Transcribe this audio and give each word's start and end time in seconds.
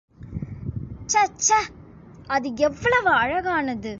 சேச்சே, 1.09 1.59
அது 2.29 2.55
எவ்வளவு 2.57 3.09
அழகானது! 3.13 3.89